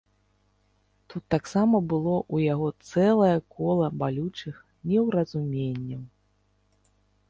Тут 1.13 1.23
таксама 1.33 1.81
было 1.91 2.15
ў 2.33 2.49
яго 2.53 2.67
цэлае 2.89 3.37
кола 3.61 3.87
балючых 4.03 4.55
неўразуменняў. 4.93 6.03